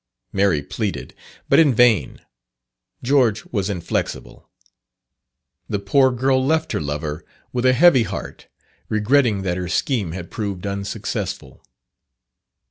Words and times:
Mary 0.33 0.63
pleaded, 0.63 1.13
but 1.47 1.59
in 1.59 1.75
vain 1.75 2.19
George 3.03 3.45
was 3.45 3.69
inflexible. 3.69 4.49
The 5.69 5.77
poor 5.77 6.09
girl 6.11 6.43
left 6.43 6.71
her 6.71 6.81
lover 6.81 7.23
with 7.53 7.67
a 7.67 7.73
heavy 7.73 8.01
heart, 8.01 8.47
regretting 8.89 9.43
that 9.43 9.57
her 9.57 9.69
scheme 9.69 10.13
had 10.13 10.31
proved 10.31 10.65
unsuccessful. 10.65 11.63